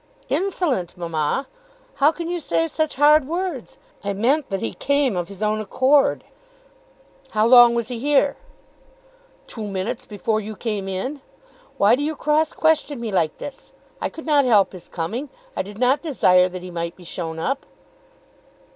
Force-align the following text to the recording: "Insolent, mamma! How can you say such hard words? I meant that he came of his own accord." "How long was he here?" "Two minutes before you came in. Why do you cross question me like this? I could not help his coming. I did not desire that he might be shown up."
"Insolent, 0.29 0.97
mamma! 0.97 1.45
How 1.97 2.11
can 2.11 2.27
you 2.27 2.39
say 2.39 2.67
such 2.67 2.95
hard 2.95 3.27
words? 3.27 3.77
I 4.03 4.13
meant 4.13 4.49
that 4.49 4.59
he 4.59 4.73
came 4.73 5.15
of 5.15 5.27
his 5.27 5.43
own 5.43 5.61
accord." 5.61 6.23
"How 7.33 7.45
long 7.45 7.75
was 7.75 7.89
he 7.89 7.99
here?" 7.99 8.35
"Two 9.45 9.67
minutes 9.67 10.05
before 10.07 10.39
you 10.41 10.55
came 10.55 10.87
in. 10.87 11.21
Why 11.77 11.95
do 11.95 12.01
you 12.01 12.15
cross 12.15 12.51
question 12.51 12.99
me 12.99 13.11
like 13.11 13.37
this? 13.37 13.73
I 14.01 14.09
could 14.09 14.25
not 14.25 14.43
help 14.43 14.71
his 14.71 14.87
coming. 14.87 15.29
I 15.55 15.61
did 15.61 15.77
not 15.77 16.01
desire 16.01 16.49
that 16.49 16.63
he 16.63 16.71
might 16.71 16.95
be 16.95 17.03
shown 17.03 17.37
up." 17.37 17.67